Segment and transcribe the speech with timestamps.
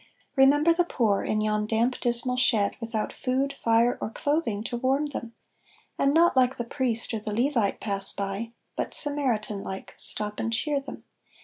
[0.35, 5.05] Remember the poor in yon damp dismal shed, Without food, fire, or clothing to warm
[5.05, 5.35] them;
[5.99, 10.51] And not like the Priest or the Levite pass by, But Samaritan like stop and
[10.51, 11.03] cheer them.